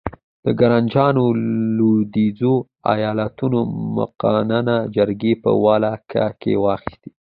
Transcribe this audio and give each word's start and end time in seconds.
ګرانجرانو 0.59 1.23
لوېدیځو 1.77 2.53
ایالتونو 2.93 3.59
مقننه 3.97 4.77
جرګې 4.95 5.33
په 5.43 5.51
ولکه 5.63 6.25
کې 6.41 6.53
واخیستې. 6.63 7.09